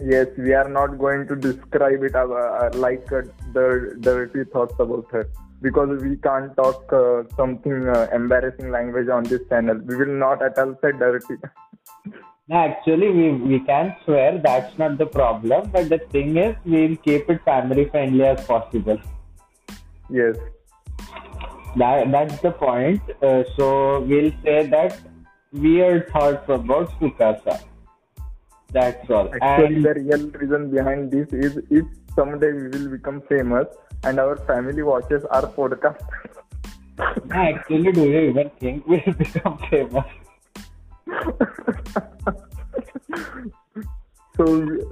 Yes, 0.00 0.28
we 0.38 0.54
are 0.54 0.68
not 0.68 0.98
going 0.98 1.26
to 1.28 1.36
describe 1.36 2.02
it 2.04 2.14
as, 2.14 2.30
uh, 2.30 2.70
like 2.74 3.10
uh, 3.12 3.22
the 3.52 3.96
dirty 4.00 4.44
thoughts 4.44 4.74
about 4.78 5.06
her 5.10 5.28
because 5.60 6.00
we 6.02 6.16
can't 6.18 6.56
talk 6.56 6.92
uh, 6.92 7.24
something 7.36 7.88
uh, 7.88 8.06
embarrassing 8.12 8.70
language 8.70 9.08
on 9.08 9.24
this 9.24 9.40
channel. 9.48 9.76
We 9.84 9.96
will 9.96 10.14
not 10.24 10.40
at 10.40 10.56
all 10.56 10.76
say 10.80 10.92
dirty. 10.92 11.34
Actually, 12.50 13.10
we, 13.10 13.32
we 13.32 13.60
can 13.60 13.94
swear 14.04 14.38
that's 14.38 14.78
not 14.78 14.96
the 14.98 15.06
problem, 15.06 15.68
but 15.70 15.88
the 15.88 15.98
thing 15.98 16.36
is, 16.36 16.56
we'll 16.64 16.96
keep 16.96 17.28
it 17.28 17.42
family 17.44 17.86
friendly 17.86 18.24
as 18.24 18.42
possible. 18.46 18.98
yes, 20.08 20.36
That, 21.76 22.10
that's 22.10 22.40
the 22.40 22.50
point. 22.52 23.00
Uh, 23.22 23.44
so, 23.56 24.00
we'll 24.00 24.32
say 24.42 24.66
that 24.66 24.98
weird 25.52 26.08
thoughts 26.10 26.44
about 26.48 26.90
Sukasa. 27.00 27.62
That's 28.72 29.08
all. 29.10 29.30
actually, 29.40 29.76
And 29.76 29.84
the 29.84 29.94
real 29.94 30.28
reason 30.30 30.70
behind 30.70 31.10
this 31.10 31.28
is 31.32 31.58
if 31.70 31.86
someday 32.14 32.52
we 32.52 32.68
will 32.68 32.90
become 32.90 33.22
famous 33.28 33.66
and 34.04 34.18
our 34.20 34.36
family 34.46 34.82
watches 34.82 35.24
our 35.30 35.42
podcast. 35.42 36.00
actually, 37.30 37.92
do 37.92 38.02
you 38.04 38.20
even 38.30 38.50
think 38.60 38.86
we'll 38.86 39.00
become 39.18 39.58
famous? 39.70 40.04
so, 44.36 44.44
we- 44.60 44.84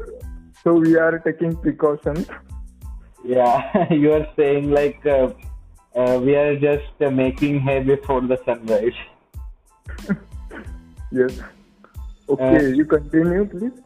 so 0.63 0.75
we 0.75 0.97
are 0.97 1.19
taking 1.19 1.57
precautions. 1.57 2.27
Yeah, 3.25 3.93
you 3.93 4.13
are 4.13 4.27
saying 4.37 4.71
like 4.71 5.05
uh, 5.05 5.31
uh, 5.97 6.21
we 6.23 6.37
are 6.37 6.57
just 6.57 7.03
uh, 7.03 7.11
making 7.11 7.61
hay 7.61 7.83
before 7.83 8.21
the 8.21 8.39
sunrise. 8.45 9.01
Yes. 11.13 11.39
Okay, 12.29 12.57
Uh, 12.57 12.61
you 12.79 12.85
continue, 12.85 13.45
please. 13.47 13.79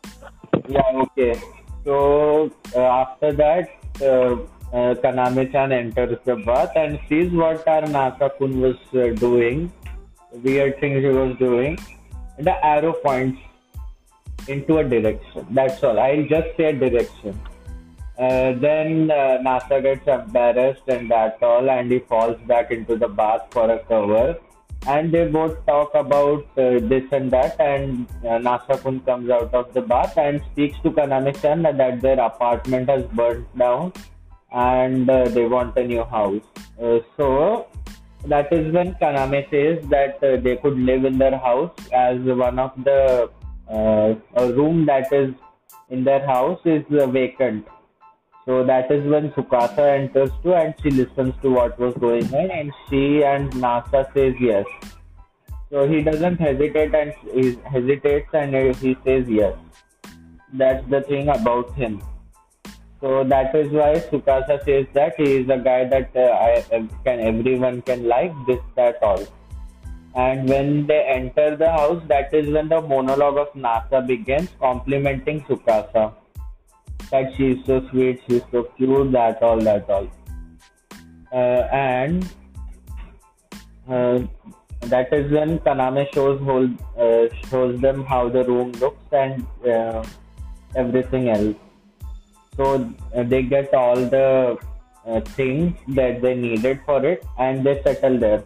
Yeah, 0.69 1.03
okay. 1.03 1.39
So 1.85 2.51
uh, 2.75 2.81
after 2.81 3.33
that, 3.33 3.69
uh, 4.01 4.37
uh, 4.73 4.95
Kaname-chan 5.03 5.73
enters 5.73 6.19
the 6.25 6.37
bath 6.37 6.73
and 6.77 6.99
sees 7.09 7.31
what 7.33 7.67
our 7.69 7.83
Nasa-kun 7.83 8.61
was 8.61 8.77
uh, 8.95 9.15
doing, 9.21 9.71
weird 10.33 10.81
things 10.81 11.03
he 11.03 11.11
was 11.11 11.37
doing. 11.39 11.79
And 12.39 12.47
the 12.47 12.65
arrow 12.65 12.95
points 12.95 13.39
into 14.49 14.79
a 14.79 14.85
direction. 14.85 15.47
That's 15.51 15.83
all. 15.85 16.01
I'll 16.01 16.25
just 16.25 16.57
say 16.57 16.71
a 16.71 16.73
direction. 16.73 17.39
Uh, 18.21 18.53
then 18.53 19.11
uh, 19.11 19.39
Nasa 19.43 19.83
gets 19.83 20.07
embarrassed 20.07 20.83
and 20.89 21.11
that's 21.11 21.43
all, 21.43 21.71
and 21.71 21.91
he 21.91 22.01
falls 22.01 22.39
back 22.47 22.71
into 22.71 22.95
the 22.95 23.09
bath 23.09 23.47
for 23.51 23.71
a 23.71 23.79
cover. 23.85 24.39
And 24.87 25.11
they 25.11 25.27
both 25.27 25.65
talk 25.65 25.95
about 25.95 26.45
uh, 26.59 26.81
this 26.83 27.05
and 27.13 27.31
that, 27.31 27.59
and 27.59 28.07
uh, 28.23 28.37
Nasa 28.47 28.79
Kun 28.83 29.01
comes 29.01 29.31
out 29.31 29.55
of 29.55 29.73
the 29.73 29.81
bath 29.81 30.19
and 30.19 30.43
speaks 30.53 30.77
to 30.83 30.91
Kaname-chan 30.91 31.63
that 31.63 32.03
their 32.03 32.21
apartment 32.21 32.91
has 32.91 33.05
burnt 33.05 33.47
down 33.57 33.95
and 34.53 35.09
uh, 35.09 35.25
they 35.29 35.47
want 35.47 35.75
a 35.79 35.85
new 35.87 36.05
house. 36.05 36.43
Uh, 36.83 36.99
so 37.17 37.69
that 38.27 38.53
is 38.53 38.71
when 38.71 38.95
Kaname 38.97 39.49
says 39.49 39.89
that 39.89 40.21
they 40.21 40.57
could 40.57 40.79
live 40.79 41.07
in 41.07 41.17
their 41.17 41.39
house 41.39 41.73
as 41.91 42.19
one 42.21 42.59
of 42.59 42.73
the 42.85 43.31
a 43.71 44.53
room 44.53 44.85
that 44.85 45.11
is 45.11 45.33
in 45.89 46.05
their 46.05 46.27
house 46.27 46.61
is 46.67 46.85
vacant. 46.91 47.67
So 48.51 48.65
that 48.65 48.91
is 48.91 49.07
when 49.07 49.31
Sukasa 49.31 49.83
enters 49.97 50.31
too 50.43 50.55
and 50.55 50.75
she 50.83 50.91
listens 50.91 51.35
to 51.41 51.51
what 51.51 51.79
was 51.79 51.95
going 51.95 52.35
on 52.35 52.51
and 52.51 52.73
she 52.89 53.23
and 53.23 53.53
Nasa 53.53 54.13
says 54.13 54.35
yes. 54.41 54.65
So 55.71 55.87
he 55.87 56.03
doesn't 56.03 56.41
hesitate 56.41 56.93
and 56.93 57.15
he 57.33 57.57
hesitates 57.75 58.35
and 58.35 58.75
he 58.75 58.97
says 59.05 59.29
yes. 59.29 59.57
That's 60.53 60.85
the 60.91 61.03
thing 61.03 61.29
about 61.29 61.73
him. 61.75 62.03
So 63.01 63.23
that 63.23 63.55
is 63.55 63.71
why 63.71 64.01
Sukasa 64.11 64.65
says 64.65 64.87
that 64.95 65.15
he 65.17 65.37
is 65.37 65.49
a 65.49 65.59
guy 65.59 65.85
that 65.85 66.11
uh, 66.17 66.33
I, 66.49 66.89
can 67.05 67.21
everyone 67.21 67.83
can 67.83 68.09
like 68.09 68.33
this 68.49 68.59
that 68.75 69.01
all. 69.01 69.25
And 70.17 70.49
when 70.49 70.89
they 70.89 71.05
enter 71.05 71.55
the 71.55 71.71
house, 71.71 72.03
that 72.09 72.35
is 72.35 72.51
when 72.51 72.69
the 72.69 72.81
monologue 72.81 73.39
of 73.39 73.53
Nasa 73.53 74.05
begins, 74.05 74.49
complimenting 74.59 75.41
Sukasa. 75.43 76.15
That 77.11 77.33
she 77.37 77.53
is 77.53 77.67
so 77.67 77.87
sweet, 77.91 78.23
she 78.29 78.37
is 78.37 78.43
so 78.53 78.63
cute, 78.77 79.13
that 79.13 79.43
all, 79.43 79.61
that 79.61 79.91
all. 79.91 80.09
Uh, 81.33 81.69
and 81.73 82.29
uh, 83.89 84.21
that 84.83 85.13
is 85.13 85.31
when 85.33 85.59
Kaname 85.61 86.13
shows 86.15 86.41
whole, 86.41 86.69
uh, 86.99 87.27
shows 87.49 87.81
them 87.81 88.05
how 88.05 88.29
the 88.29 88.45
room 88.45 88.73
looks 88.73 89.03
and 89.13 89.45
uh, 89.67 90.05
everything 90.77 91.29
else. 91.29 91.57
So 92.57 92.93
uh, 93.15 93.23
they 93.25 93.43
get 93.43 93.75
all 93.75 93.97
the 93.97 94.59
uh, 95.07 95.21
things 95.21 95.77
that 95.89 96.23
they 96.23 96.35
needed 96.35 96.81
for 96.85 97.05
it, 97.05 97.25
and 97.39 97.65
they 97.65 97.83
settle 97.83 98.19
there. 98.19 98.45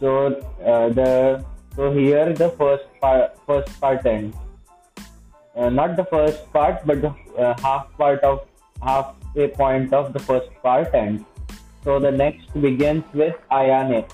So 0.00 0.30
the 0.58 1.44
so 1.74 1.92
here 1.92 2.32
the 2.32 2.50
first 2.50 2.84
part 3.00 3.38
first 3.46 3.80
part 3.80 4.06
ends. 4.06 4.36
Uh, 5.58 5.68
not 5.68 5.96
the 5.96 6.04
first 6.04 6.52
part, 6.52 6.86
but 6.86 7.00
the 7.02 7.12
uh, 7.36 7.54
half 7.60 7.86
part 7.98 8.20
of 8.22 8.46
half 8.80 9.16
a 9.34 9.48
point 9.48 9.92
of 9.92 10.12
the 10.12 10.20
first 10.20 10.50
part 10.62 10.94
ends. 10.94 11.24
So 11.82 11.98
the 11.98 12.12
next 12.12 12.46
begins 12.60 13.02
with 13.12 13.34
Ayane 13.50 14.08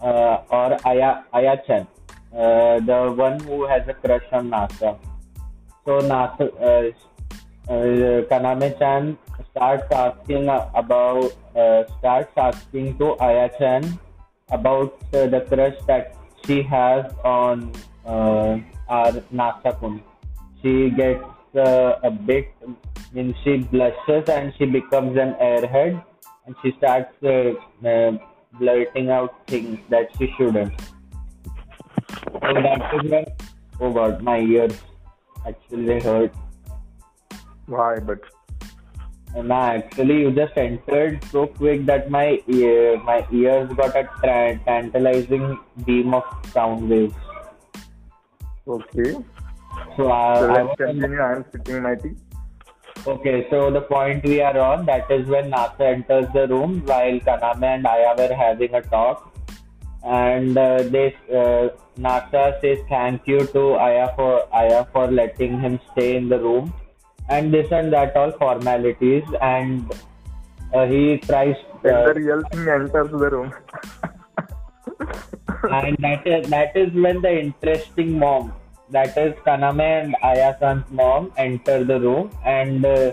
uh, 0.00 0.38
or 0.48 0.78
Aya 0.86 1.24
Ayachan, 1.34 1.86
uh, 2.32 2.80
the 2.80 3.12
one 3.12 3.38
who 3.40 3.66
has 3.66 3.86
a 3.88 3.92
crush 3.92 4.24
on 4.32 4.50
Nasa. 4.50 4.96
So 5.84 6.00
Nasa, 6.00 6.48
uh, 6.60 7.72
uh, 7.72 8.22
Kaname-chan 8.32 9.18
starts 9.50 9.92
asking 9.92 10.48
about 10.48 11.32
starts 11.98 12.32
asking 12.36 12.96
to 12.98 13.16
Aya-chan 13.18 13.98
about 14.50 14.98
the 15.10 15.44
crush 15.48 15.76
that 15.86 16.16
she 16.46 16.62
has 16.62 17.04
on 17.24 17.72
uh, 18.06 18.58
our 18.88 19.12
Nasa-kun. 19.34 20.00
She 20.66 20.90
gets 20.90 21.22
uh, 21.54 22.00
a 22.02 22.10
bit, 22.10 22.48
means 23.12 23.36
she 23.44 23.58
blushes 23.58 24.28
and 24.28 24.52
she 24.58 24.66
becomes 24.66 25.16
an 25.16 25.34
airhead 25.40 26.02
and 26.44 26.56
she 26.60 26.72
starts 26.78 27.14
uh, 27.22 27.52
uh, 27.86 28.18
blurting 28.58 29.08
out 29.10 29.46
things 29.46 29.78
that 29.90 30.08
she 30.18 30.28
shouldn't. 30.36 30.72
So 32.32 32.54
that 32.66 32.94
is 32.94 33.10
when, 33.12 33.26
oh 33.80 33.92
god, 33.92 34.22
my 34.22 34.40
ears 34.40 34.76
actually 35.46 36.00
hurt. 36.00 36.34
Why? 37.66 38.00
But 38.00 38.22
And 39.36 39.46
nah, 39.46 39.70
actually, 39.70 40.18
you 40.22 40.32
just 40.32 40.56
entered 40.56 41.22
so 41.30 41.46
quick 41.46 41.86
that 41.86 42.10
my 42.10 42.42
ear, 42.48 42.98
my 43.04 43.24
ears 43.30 43.72
got 43.74 43.94
a 43.94 44.08
tra- 44.18 44.58
tantalizing 44.64 45.60
beam 45.84 46.12
of 46.12 46.24
sound 46.52 46.90
waves. 46.90 47.14
okay. 48.66 49.14
So, 49.96 50.10
uh, 50.10 50.40
So 50.40 50.50
I 50.50 50.62
let's 50.62 50.68
was 50.68 50.76
continue. 50.78 51.20
I 51.20 51.32
am 51.36 51.44
sitting 51.52 51.82
my 51.82 51.94
tea. 51.94 52.14
okay. 53.06 53.46
So 53.50 53.70
the 53.70 53.80
point 53.82 54.24
we 54.24 54.40
are 54.40 54.58
on 54.58 54.84
that 54.86 55.10
is 55.10 55.26
when 55.26 55.50
Nasa 55.50 55.80
enters 55.94 56.26
the 56.32 56.46
room 56.48 56.82
while 56.86 57.18
Kaname 57.20 57.64
and 57.64 57.86
Aya 57.86 58.14
were 58.18 58.34
having 58.34 58.74
a 58.74 58.82
talk, 58.82 59.32
and 60.04 60.56
uh, 60.58 60.82
they 60.82 61.14
uh, 61.32 61.68
Nasa 61.98 62.60
says 62.60 62.78
thank 62.88 63.26
you 63.26 63.46
to 63.48 63.74
Aya 63.74 64.12
for 64.16 64.32
Aya 64.54 64.86
for 64.92 65.06
letting 65.10 65.60
him 65.60 65.80
stay 65.92 66.16
in 66.16 66.28
the 66.28 66.38
room, 66.38 66.72
and 67.28 67.52
this 67.52 67.72
and 67.72 67.92
that 67.92 68.16
all 68.16 68.32
formalities, 68.32 69.24
and 69.40 69.92
uh, 70.74 70.86
he 70.86 71.18
tries. 71.18 71.56
Uh, 71.84 72.12
the 72.12 72.14
real 72.16 72.42
thing 72.52 72.68
enters 72.68 73.10
the 73.10 73.30
room. 73.30 73.52
and 75.70 75.96
that 76.00 76.26
is 76.26 76.48
that 76.50 76.76
is 76.76 76.92
when 76.92 77.20
the 77.22 77.32
interesting 77.40 78.18
mom 78.18 78.52
that 78.90 79.16
is 79.16 79.34
Kaname 79.46 80.04
and 80.04 80.16
Ayasan's 80.22 80.90
mom 80.90 81.32
enter 81.36 81.84
the 81.84 82.00
room 82.00 82.30
and 82.44 82.84
uh, 82.84 83.12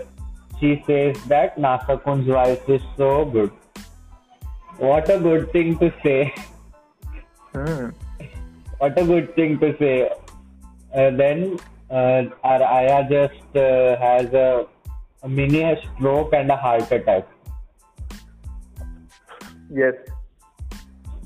she 0.60 0.82
says 0.86 1.16
that 1.26 1.56
Nasakun's 1.56 2.28
wife 2.28 2.68
is 2.68 2.82
so 2.96 3.24
good 3.24 3.50
what 4.78 5.08
a 5.08 5.18
good 5.20 5.52
thing 5.52 5.78
to 5.78 5.92
say. 6.02 6.34
Hmm. 7.52 7.90
What 8.78 8.98
a 8.98 9.04
good 9.04 9.34
thing 9.36 9.58
to 9.60 9.76
say. 9.78 10.10
Uh, 10.92 11.10
then 11.10 11.58
uh, 11.90 12.24
our 12.42 12.62
Aya 12.62 13.08
just 13.08 13.56
uh, 13.56 13.96
has 13.98 14.32
a, 14.34 14.66
a 15.22 15.28
mini 15.28 15.80
stroke 15.94 16.32
and 16.32 16.50
a 16.50 16.56
heart 16.56 16.90
attack. 16.90 17.28
Yes. 19.72 19.94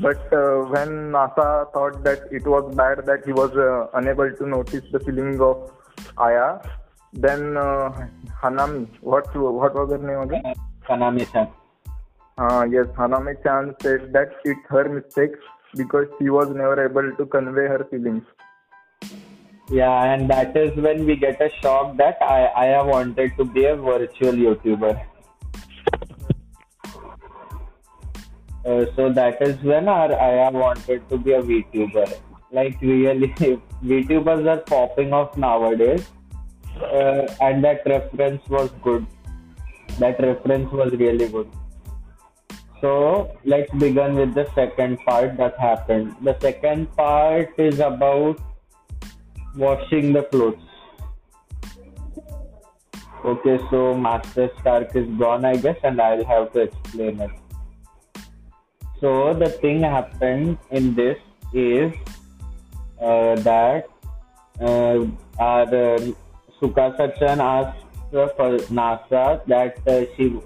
But 0.01 0.33
uh, 0.33 0.63
when 0.73 1.13
NASA 1.13 1.73
thought 1.73 2.05
that 2.05 2.29
it 2.31 2.47
was 2.47 2.73
bad 2.75 3.05
that 3.07 3.25
he 3.27 3.33
was 3.33 3.51
uh, 3.57 3.89
unable 3.95 4.31
to 4.31 4.47
notice 4.47 4.85
the 4.93 5.01
feelings 5.01 5.41
of 5.41 5.73
Aya, 6.17 6.59
then 7.13 7.57
uh, 7.57 8.07
Hanami, 8.43 8.87
what 9.01 9.27
what 9.35 9.75
was 9.75 9.91
her 9.91 9.99
name 9.99 10.21
again? 10.21 10.55
Kanami-san. 10.89 11.49
Uh, 12.39 12.65
yes, 12.71 12.87
Hanami-chan 12.97 13.75
said 13.83 14.13
that 14.13 14.37
it's 14.45 14.61
her 14.69 14.89
mistake 14.89 15.33
because 15.75 16.07
she 16.19 16.31
was 16.31 16.49
never 16.51 16.85
able 16.85 17.11
to 17.17 17.27
convey 17.27 17.67
her 17.67 17.85
feelings. 17.91 18.23
Yeah, 19.71 20.15
and 20.15 20.31
that 20.31 20.57
is 20.57 20.75
when 20.77 21.05
we 21.05 21.17
get 21.17 21.41
a 21.43 21.51
shock 21.61 21.97
that 21.97 22.17
I, 22.23 22.45
I 22.47 22.83
wanted 22.83 23.37
to 23.37 23.45
be 23.45 23.65
a 23.65 23.77
virtual 23.77 24.33
YouTuber. 24.33 25.05
Uh, 28.65 28.87
so 28.97 29.13
that 29.13 29.41
is 29.41 29.63
when 29.63 29.89
our 29.89 30.13
Aya 30.13 30.51
wanted 30.51 31.09
to 31.09 31.19
be 31.19 31.33
a 31.33 31.43
VTuber. 31.43 32.19
Like 32.51 32.81
really, 32.81 33.29
VTubers 33.85 34.47
are 34.47 34.63
popping 34.63 35.13
off 35.13 35.37
nowadays, 35.37 36.07
uh, 36.81 37.27
and 37.41 37.63
that 37.65 37.83
reference 37.87 38.47
was 38.49 38.71
good. 38.83 39.07
That 39.99 40.21
reference 40.21 40.73
was 40.73 40.93
really 40.93 41.29
good. 41.29 41.49
So 42.81 43.37
let's 43.45 43.73
begin 43.73 44.15
with 44.15 44.35
the 44.35 44.47
second 44.55 44.99
part 45.01 45.37
that 45.37 45.59
happened. 45.59 46.15
The 46.23 46.39
second 46.41 46.95
part 46.97 47.59
is 47.59 47.81
about 47.81 48.41
washing 49.57 50.13
the 50.13 50.23
clothes. 50.23 50.63
Okay, 53.25 53.59
so 53.71 53.95
Master 53.95 54.49
Stark 54.61 54.95
is 54.95 55.09
gone, 55.19 55.45
I 55.45 55.57
guess, 55.57 55.77
and 55.83 56.01
I'll 56.01 56.25
have 56.25 56.53
to 56.53 56.61
explain 56.61 57.21
it. 57.21 57.31
So 59.01 59.33
the 59.33 59.49
thing 59.49 59.83
happened 59.83 60.59
in 60.71 60.95
this 60.95 61.19
is 61.53 61.93
uh, 63.01 63.37
that 63.37 63.89
uh, 64.61 65.07
our 65.39 65.75
uh, 65.75 65.99
asked 67.41 67.85
for 68.11 68.59
NASA 68.79 69.47
that 69.47 69.79
uh, 69.87 70.05
she 70.17 70.41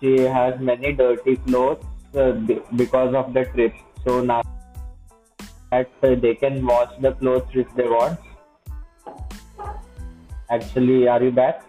she 0.00 0.18
has 0.18 0.60
many 0.60 0.92
dirty 0.92 1.36
clothes 1.36 1.84
uh, 2.14 2.32
be- 2.32 2.60
because 2.74 3.14
of 3.14 3.32
the 3.32 3.44
trip. 3.46 3.74
So 4.04 4.20
now 4.20 4.42
that 5.70 5.90
uh, 6.02 6.14
they 6.14 6.34
can 6.34 6.66
wash 6.66 6.92
the 7.00 7.12
clothes 7.12 7.48
if 7.54 7.74
they 7.76 7.88
want. 7.88 8.18
Actually, 10.50 11.08
are 11.08 11.22
you 11.22 11.30
back? 11.30 11.64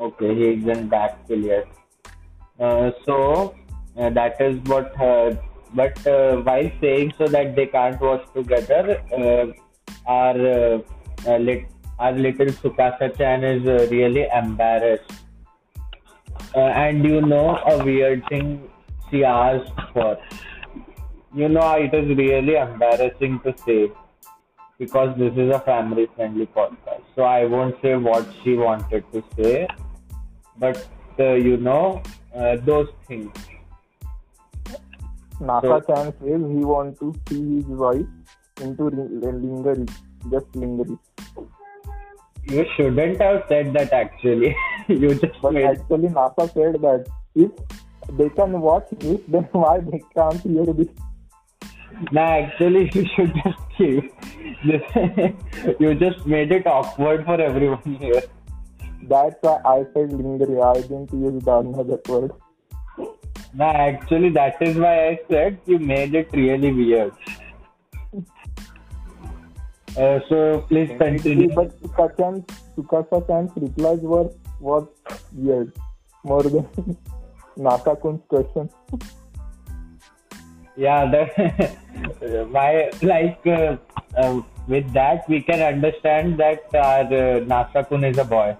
Okay, 0.00 0.34
he 0.34 0.48
isn't 0.60 0.88
back 0.88 1.26
till 1.26 1.38
yet. 1.38 1.66
Uh, 2.58 2.90
so 3.04 3.54
uh, 3.98 4.10
that 4.10 4.40
is 4.40 4.58
what. 4.66 5.00
Uh, 5.00 5.34
but 5.74 6.06
uh, 6.06 6.36
while 6.36 6.70
saying 6.80 7.12
so 7.18 7.26
that 7.26 7.54
they 7.54 7.66
can't 7.66 8.00
watch 8.00 8.24
together, 8.34 9.02
uh, 9.12 9.46
our 10.06 10.34
lit- 11.38 11.68
our 11.98 12.12
little 12.12 12.46
Sukasa-chan 12.46 13.44
is 13.44 13.66
uh, 13.66 13.86
really 13.90 14.26
embarrassed. 14.32 15.12
And 16.54 17.04
you 17.04 17.20
know 17.20 17.58
a 17.66 17.84
weird 17.84 18.24
thing 18.28 18.70
she 19.10 19.24
asked 19.24 19.80
for. 19.92 20.16
You 21.34 21.48
know 21.48 21.72
it 21.72 21.92
is 21.92 22.16
really 22.16 22.56
embarrassing 22.56 23.40
to 23.40 23.54
say 23.66 23.90
because 24.78 25.18
this 25.18 25.32
is 25.36 25.52
a 25.54 25.60
family 25.60 26.08
friendly 26.14 26.46
podcast. 26.46 27.02
So 27.16 27.22
I 27.22 27.44
won't 27.44 27.76
say 27.82 27.96
what 27.96 28.26
she 28.42 28.54
wanted 28.54 29.04
to 29.12 29.22
say, 29.36 29.68
but 30.56 30.86
uh, 31.18 31.32
you 31.32 31.56
know 31.56 32.02
uh, 32.34 32.56
those 32.64 32.88
things. 33.06 33.32
NASA-chan 35.40 36.12
says 36.20 36.42
he 36.52 36.64
want 36.64 36.98
to 37.00 37.14
see 37.28 37.56
his 37.56 37.66
wife 37.66 38.06
into 38.60 38.84
ring- 38.84 39.20
lingerie, 39.20 39.86
just 40.30 40.46
lingerie. 40.54 40.98
You 42.44 42.64
shouldn't 42.76 43.20
have 43.20 43.44
said 43.48 43.72
that 43.74 43.92
actually. 43.92 44.56
you 44.88 45.14
just 45.14 45.40
But 45.42 45.52
made 45.52 45.64
actually, 45.66 46.08
NASA 46.08 46.52
said 46.54 46.80
that 46.82 47.06
if 47.34 47.50
they 48.16 48.28
can 48.30 48.60
watch 48.60 48.86
this, 48.98 49.20
then 49.28 49.42
why 49.52 49.78
they 49.80 50.02
can't 50.14 50.40
hear 50.40 50.64
this? 50.66 50.88
No, 52.12 52.20
actually, 52.22 52.90
you 52.94 53.06
should 53.14 53.32
just 53.44 53.58
keep. 53.76 54.12
you 55.78 55.94
just 55.94 56.26
made 56.26 56.50
it 56.52 56.66
awkward 56.66 57.24
for 57.24 57.40
everyone 57.40 57.96
here. 58.00 58.22
That's 59.02 59.36
why 59.42 59.60
I 59.64 59.84
said 59.94 60.12
lingerie. 60.12 60.60
I 60.60 60.74
didn't 60.74 61.12
use 61.12 61.42
the 61.44 61.58
another 61.58 62.00
word. 62.08 62.32
No, 63.54 63.64
actually, 63.64 64.30
that 64.30 64.60
is 64.60 64.76
why 64.76 65.08
I 65.08 65.20
said 65.28 65.58
you 65.66 65.78
made 65.78 66.14
it 66.14 66.28
really 66.32 66.72
weird. 66.72 67.12
Uh, 69.96 70.20
so 70.28 70.64
please 70.68 70.90
continue. 70.98 71.52
But 71.54 71.80
Sukasa-chan, 71.82 72.44
Sukasa-chan's 72.76 73.50
replies 73.56 74.00
were 74.00 74.30
was 74.60 74.86
weird, 75.32 75.72
more 76.24 76.42
than 76.42 76.68
question. 78.28 78.70
Yeah, 80.76 81.10
that 81.10 81.78
why 82.50 82.90
like 83.02 83.40
uh, 83.46 83.76
uh, 84.16 84.42
with 84.68 84.92
that 84.92 85.28
we 85.28 85.40
can 85.42 85.60
understand 85.60 86.38
that 86.38 86.62
our 86.74 87.00
uh, 87.00 87.40
NASA 87.52 87.88
kun 87.88 88.04
is 88.04 88.18
a 88.18 88.24
boy. 88.24 88.56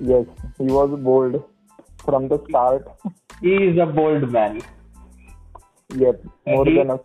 Yes, 0.00 0.24
he 0.56 0.64
was 0.64 0.98
bold 0.98 1.44
from 2.04 2.28
the 2.28 2.42
start. 2.48 2.88
He 3.42 3.54
is 3.54 3.78
a 3.78 3.86
bold 3.86 4.30
man. 4.30 4.62
Yep, 5.96 6.22
more 6.46 6.64
he- 6.66 6.78
than 6.78 6.90
us. 6.90 7.00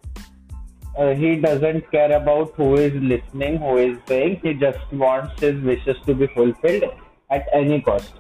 Uh, 0.98 1.14
he 1.14 1.36
doesn't 1.36 1.92
care 1.92 2.12
about 2.16 2.54
who 2.56 2.76
is 2.76 2.94
listening, 2.94 3.58
who 3.58 3.78
is 3.78 3.98
saying. 4.08 4.40
He 4.44 4.54
just 4.54 4.92
wants 4.92 5.40
his 5.40 5.62
wishes 5.64 5.98
to 6.08 6.16
be 6.16 6.28
fulfilled 6.28 6.86
at 7.30 7.48
any 7.54 7.82
cost. 7.82 8.14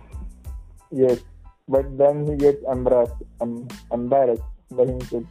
Yes, 0.91 1.23
but 1.67 1.97
then 1.97 2.25
he 2.27 2.35
gets 2.37 2.63
embarrassed, 2.71 3.23
em- 3.41 3.67
embarrassed 3.91 4.43
by 4.71 4.85
himself. 4.85 5.23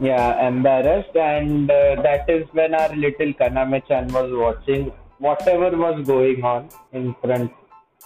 Yeah, 0.00 0.48
embarrassed, 0.48 1.16
and 1.16 1.70
uh, 1.70 2.02
that 2.02 2.28
is 2.28 2.46
when 2.52 2.74
our 2.74 2.94
little 2.96 3.32
Kaname-chan 3.34 4.08
was 4.08 4.30
watching 4.32 4.90
whatever 5.18 5.76
was 5.76 6.06
going 6.06 6.42
on 6.42 6.68
in 6.92 7.14
front, 7.22 7.52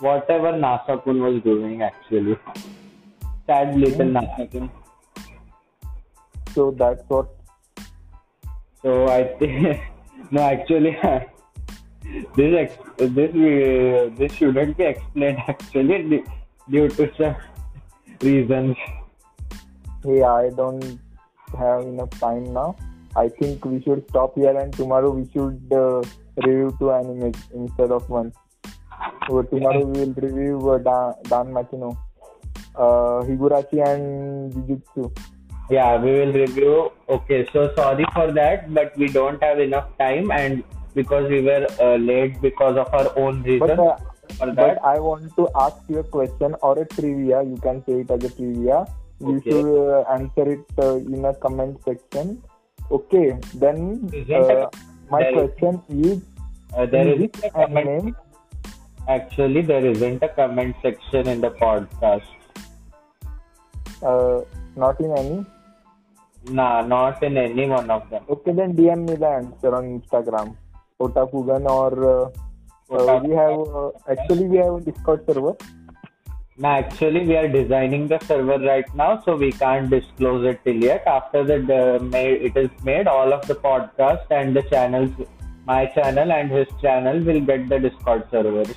whatever 0.01 0.53
Nasa-kun 0.53 1.23
was 1.23 1.43
doing 1.43 1.83
actually. 1.83 2.37
Sad 3.49 3.77
little 3.81 4.13
Nasa-kun. 4.13 4.69
So 6.55 6.71
that's 6.71 7.03
what. 7.09 7.29
So 8.83 9.09
I 9.09 9.25
think 9.39 9.81
no, 10.31 10.43
actually, 10.43 10.97
this 12.37 12.53
ex- 12.63 12.79
this 12.99 13.33
uh, 13.33 14.11
this 14.19 14.33
shouldn't 14.33 14.77
be 14.77 14.85
explained 14.85 15.39
actually 15.49 16.25
due 16.69 16.89
to 16.89 17.11
some 17.17 17.37
reasons. 18.23 18.77
Hey, 20.05 20.23
I 20.23 20.51
don't 20.51 21.01
have 21.57 21.83
enough 21.83 22.11
time 22.21 22.53
now. 22.53 22.77
I 23.17 23.29
think 23.29 23.65
we 23.65 23.81
should 23.83 24.05
stop 24.11 24.35
here, 24.35 24.57
and 24.57 24.73
tomorrow 24.73 25.11
we 25.11 25.25
should 25.33 25.73
uh, 25.73 26.03
review 26.37 26.77
two 26.79 26.93
animes 26.99 27.41
instead 27.55 27.91
of 27.91 28.09
one. 28.11 28.33
So 29.27 29.43
tomorrow 29.43 29.85
we 29.85 30.05
will 30.05 30.15
review 30.15 30.71
uh, 30.71 30.79
Dan, 30.79 31.15
Dan 31.25 31.47
Machino, 31.57 31.97
uh, 32.79 33.23
Higurashi, 33.29 33.83
and 33.87 34.53
Jujutsu. 34.55 35.11
Yeah, 35.71 36.01
we 36.03 36.13
will 36.19 36.33
review. 36.33 36.91
Okay, 37.09 37.47
so 37.53 37.71
sorry 37.77 38.07
for 38.15 38.33
that, 38.33 38.73
but 38.73 38.97
we 38.97 39.09
don't 39.09 39.43
have 39.43 39.59
enough 39.61 39.89
time, 39.99 40.31
and 40.31 40.63
because 40.95 41.29
we 41.29 41.41
were 41.43 41.67
uh, 41.81 41.97
late 41.97 42.41
because 42.41 42.77
of 42.77 42.93
our 42.95 43.11
own 43.19 43.43
reason 43.43 43.67
But, 43.69 43.79
uh, 43.81 43.97
but. 44.55 44.79
I 44.85 44.99
want 44.99 45.35
to 45.37 45.49
ask 45.67 45.77
you 45.89 45.99
a 45.99 46.05
question 46.05 46.55
or 46.63 46.79
a 46.79 46.87
trivia. 46.87 47.43
You 47.43 47.59
can 47.67 47.85
say 47.85 48.01
it 48.01 48.11
as 48.11 48.25
a 48.25 48.31
trivia. 48.31 48.87
You 49.21 49.37
Okay. 49.37 49.51
should 49.51 49.69
uh, 49.77 50.05
answer 50.17 50.47
it 50.57 50.65
uh, 50.79 50.97
in 50.97 51.25
a 51.25 51.35
comment 51.35 51.79
section. 51.85 52.43
Okay, 52.91 53.37
then 53.55 54.09
uh, 54.33 54.67
my 55.11 55.23
there 55.23 55.31
is- 55.31 55.37
question 55.53 55.83
is 56.09 56.19
Uh, 56.77 56.85
there 56.93 57.09
is 57.09 57.31
a 57.45 57.51
comment. 57.51 58.15
Actually, 59.13 59.63
there 59.63 59.85
isn't 59.91 60.23
a 60.23 60.29
comment 60.29 60.75
section 60.83 61.27
in 61.35 61.41
the 61.45 61.51
podcast. 61.61 62.29
Uh, 64.03 64.41
not 64.77 65.01
in 65.01 65.17
any. 65.17 65.47
Nah, 66.51 66.83
not 66.83 67.23
in 67.23 67.37
any 67.37 67.67
one 67.67 67.91
of 67.91 68.09
them. 68.11 68.25
Okay, 68.29 68.53
then 68.53 68.75
DM 68.75 69.09
me 69.09 69.17
the 69.17 69.27
answer 69.27 69.75
on 69.75 70.01
Instagram. 70.01 70.57
Otakugan 71.01 71.67
or 71.67 71.93
uh, 72.11 72.31
uh, 72.91 73.21
we 73.23 73.35
have 73.35 73.61
uh, 73.69 73.91
actually 74.09 74.47
we 74.47 74.57
have 74.59 74.75
a 74.75 74.81
Discord 74.81 75.25
server. 75.27 75.57
No, 76.61 76.69
actually, 76.71 77.25
we 77.25 77.37
are 77.37 77.47
designing 77.47 78.09
the 78.09 78.19
server 78.27 78.59
right 78.59 78.93
now, 78.93 79.23
so 79.25 79.37
we 79.37 79.53
can't 79.53 79.89
disclose 79.89 80.45
it 80.45 80.59
till 80.65 80.75
yet. 80.75 81.07
After 81.07 81.45
the 81.45 81.59
uh, 81.73 82.19
it 82.19 82.57
is 82.57 82.71
made, 82.83 83.07
all 83.07 83.33
of 83.33 83.47
the 83.47 83.55
podcast 83.55 84.27
and 84.31 84.57
the 84.57 84.63
channels, 84.63 85.13
my 85.67 85.87
channel 85.87 86.33
and 86.33 86.51
his 86.51 86.67
channel, 86.83 87.21
will 87.21 87.41
get 87.41 87.69
the 87.69 87.79
Discord 87.79 88.25
servers. 88.33 88.75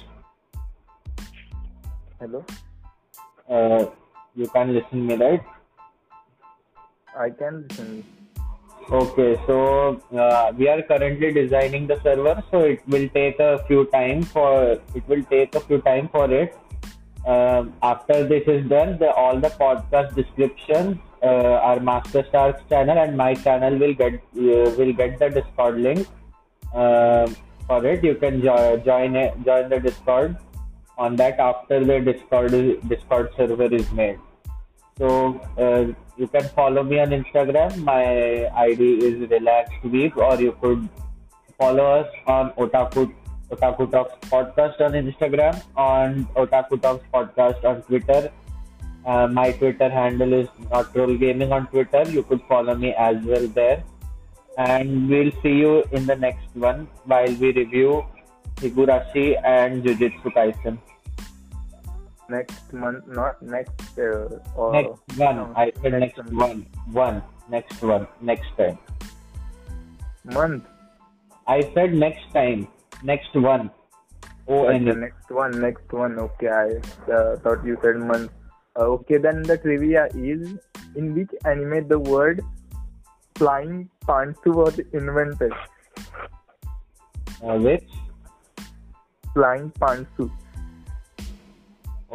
Hello. 2.19 2.45
Uh, 3.49 3.85
you 4.35 4.47
can 4.47 4.73
listen 4.73 5.05
me, 5.05 5.15
right? 5.15 5.41
I 7.17 7.29
can 7.29 7.65
listen. 7.67 8.03
Okay, 8.91 9.39
so 9.45 10.01
uh, 10.17 10.51
we 10.57 10.67
are 10.67 10.81
currently 10.81 11.31
designing 11.31 11.87
the 11.87 12.01
server, 12.01 12.43
so 12.51 12.61
it 12.61 12.81
will 12.87 13.07
take 13.09 13.39
a 13.39 13.63
few 13.67 13.85
time 13.85 14.23
for 14.23 14.71
it 14.95 15.07
will 15.07 15.23
take 15.23 15.55
a 15.55 15.59
few 15.61 15.79
time 15.81 16.09
for 16.09 16.29
it 16.31 16.57
um, 17.25 17.73
after 17.83 18.27
this 18.27 18.43
is 18.47 18.67
done, 18.67 18.97
the, 18.97 19.11
all 19.13 19.39
the 19.39 19.49
podcast 19.49 20.15
descriptions, 20.15 20.97
uh, 21.21 21.59
our 21.61 21.79
Master 21.79 22.25
Stars 22.29 22.55
channel 22.67 22.97
and 22.97 23.15
my 23.15 23.35
channel 23.35 23.77
will 23.77 23.93
get 23.93 24.15
uh, 24.15 24.71
will 24.77 24.93
get 24.93 25.19
the 25.19 25.29
Discord 25.29 25.79
link 25.79 26.07
uh, 26.73 27.27
for 27.67 27.85
it. 27.85 28.03
You 28.03 28.15
can 28.15 28.41
jo- 28.41 28.81
join 28.83 29.15
it, 29.15 29.35
join 29.45 29.69
the 29.69 29.79
Discord 29.79 30.35
on 31.05 31.15
that 31.21 31.39
after 31.39 31.83
the 31.83 31.99
Discord 31.99 32.57
Discord 32.87 33.31
server 33.37 33.69
is 33.81 33.91
made. 33.91 34.19
So 34.97 35.09
uh, 35.57 35.93
you 36.17 36.27
can 36.27 36.47
follow 36.59 36.83
me 36.83 36.99
on 36.99 37.09
Instagram. 37.09 37.77
My 37.83 38.03
ID 38.65 38.89
is 39.09 39.29
relaxed 39.29 39.83
week, 39.83 40.17
or 40.17 40.35
you 40.39 40.51
could 40.61 40.87
follow 41.57 41.85
us 42.01 42.09
on 42.27 42.51
Otaku 42.65 43.11
Otaku 43.55 43.89
Talks 43.91 44.29
Podcast 44.33 44.81
on 44.81 44.93
Instagram, 44.99 45.61
on 45.75 46.25
Otaku 46.35 46.81
Talks 46.81 47.05
Podcast 47.13 47.65
on 47.71 47.81
Twitter. 47.83 48.31
Uh, 49.05 49.27
my 49.27 49.51
Twitter 49.53 49.89
handle 49.89 50.33
is 50.33 50.47
Not 50.69 50.95
Roll 50.95 51.17
Gaming 51.17 51.51
on 51.51 51.67
Twitter. 51.67 52.03
You 52.09 52.23
could 52.23 52.41
follow 52.47 52.75
me 52.75 52.93
as 52.93 53.17
well 53.25 53.47
there. 53.47 53.83
And 54.57 55.09
we'll 55.09 55.31
see 55.41 55.55
you 55.63 55.83
in 55.91 56.05
the 56.05 56.15
next 56.15 56.47
one 56.53 56.87
while 57.05 57.33
we 57.43 57.51
review 57.51 58.05
Higurashi 58.57 59.27
and 59.43 59.83
Jujutsu 59.83 60.33
Kaisen. 60.37 60.77
Next 62.31 62.73
month, 62.73 63.07
not 63.07 63.41
next. 63.41 63.97
Uh, 63.97 64.39
or 64.55 64.71
Next 64.73 65.17
one. 65.17 65.35
no, 65.35 65.53
I 65.55 65.71
said 65.81 65.93
next 66.03 66.17
month. 66.17 66.33
one. 66.45 66.65
One. 67.03 67.23
Next 67.49 67.81
one. 67.81 68.07
Next 68.21 68.49
time. 68.57 68.77
Month. 70.23 70.65
I 71.47 71.61
said 71.73 71.93
next 71.93 72.31
time. 72.33 72.67
Next 73.03 73.33
one. 73.35 73.71
O 74.47 74.65
N 74.67 74.85
The 74.85 74.91
E. 74.91 74.95
next 74.95 75.29
one, 75.29 75.59
next 75.61 75.91
one. 75.93 76.19
Okay, 76.19 76.47
I 76.47 76.67
uh, 77.11 77.37
thought 77.37 77.65
you 77.65 77.77
said 77.81 77.97
month. 77.97 78.31
Uh, 78.79 78.85
okay, 78.95 79.17
then 79.17 79.41
the 79.43 79.57
trivia 79.57 80.07
is 80.15 80.57
in 80.95 81.13
which 81.15 81.29
anime 81.45 81.87
the 81.87 81.99
word 81.99 82.41
flying 83.35 83.89
pantsu 84.07 84.53
was 84.61 84.79
invented? 84.93 85.51
Uh, 87.43 87.57
which? 87.57 87.89
Flying 89.33 89.71
pantsu. 89.79 90.29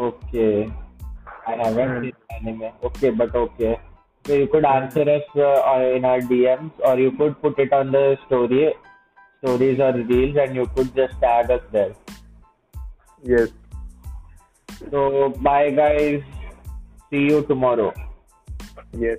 Okay. 0.06 0.72
I 1.46 1.52
haven't 1.56 2.02
seen 2.02 2.12
anime. 2.30 2.72
Okay, 2.84 3.10
but 3.10 3.34
okay. 3.34 3.78
So 4.26 4.34
you 4.34 4.48
could 4.48 4.64
answer 4.64 5.02
us 5.02 5.22
uh, 5.36 5.94
in 5.94 6.04
our 6.04 6.20
DMs, 6.20 6.72
or 6.84 6.98
you 6.98 7.12
could 7.12 7.40
put 7.40 7.58
it 7.58 7.72
on 7.72 7.92
the 7.92 8.18
story, 8.26 8.74
stories 9.38 9.78
or 9.78 9.92
reels, 9.92 10.36
and 10.36 10.56
you 10.56 10.66
could 10.74 10.94
just 10.96 11.14
tag 11.20 11.50
us 11.50 11.62
there. 11.70 11.94
Yes. 13.22 13.50
So 14.90 15.30
bye, 15.40 15.70
guys. 15.70 16.22
See 17.10 17.24
you 17.30 17.42
tomorrow. 17.46 17.94
Yes. 18.92 19.18